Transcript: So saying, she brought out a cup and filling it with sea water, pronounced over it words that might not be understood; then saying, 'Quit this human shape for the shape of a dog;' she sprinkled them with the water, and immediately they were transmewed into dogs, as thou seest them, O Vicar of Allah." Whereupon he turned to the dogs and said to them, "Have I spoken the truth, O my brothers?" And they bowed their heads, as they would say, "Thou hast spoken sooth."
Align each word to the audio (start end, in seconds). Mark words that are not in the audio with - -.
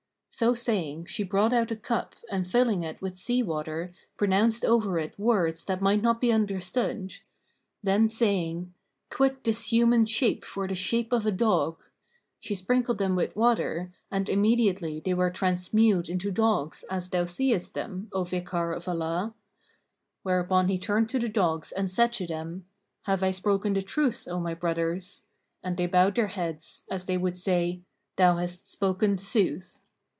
So 0.33 0.53
saying, 0.55 1.05
she 1.05 1.23
brought 1.25 1.51
out 1.53 1.69
a 1.71 1.75
cup 1.75 2.15
and 2.31 2.49
filling 2.49 2.83
it 2.83 3.01
with 3.01 3.17
sea 3.17 3.43
water, 3.43 3.91
pronounced 4.15 4.63
over 4.63 4.97
it 4.97 5.19
words 5.19 5.65
that 5.65 5.81
might 5.81 6.01
not 6.01 6.21
be 6.21 6.31
understood; 6.31 7.15
then 7.83 8.09
saying, 8.09 8.73
'Quit 9.09 9.43
this 9.43 9.73
human 9.73 10.05
shape 10.05 10.45
for 10.45 10.69
the 10.69 10.73
shape 10.73 11.11
of 11.11 11.25
a 11.25 11.31
dog;' 11.33 11.81
she 12.39 12.55
sprinkled 12.55 12.97
them 12.97 13.13
with 13.15 13.33
the 13.33 13.39
water, 13.39 13.91
and 14.09 14.29
immediately 14.29 15.01
they 15.01 15.13
were 15.13 15.29
transmewed 15.29 16.09
into 16.09 16.31
dogs, 16.31 16.83
as 16.89 17.09
thou 17.09 17.25
seest 17.25 17.73
them, 17.73 18.09
O 18.13 18.23
Vicar 18.23 18.71
of 18.71 18.87
Allah." 18.87 19.35
Whereupon 20.23 20.69
he 20.69 20.79
turned 20.79 21.09
to 21.09 21.19
the 21.19 21.29
dogs 21.29 21.73
and 21.73 21.91
said 21.91 22.13
to 22.13 22.25
them, 22.25 22.65
"Have 23.03 23.21
I 23.21 23.31
spoken 23.31 23.73
the 23.73 23.81
truth, 23.83 24.27
O 24.31 24.39
my 24.39 24.53
brothers?" 24.53 25.23
And 25.61 25.75
they 25.75 25.87
bowed 25.87 26.15
their 26.15 26.27
heads, 26.27 26.83
as 26.89 27.03
they 27.05 27.17
would 27.17 27.35
say, 27.35 27.81
"Thou 28.15 28.37
hast 28.37 28.69
spoken 28.69 29.17
sooth." 29.17 29.77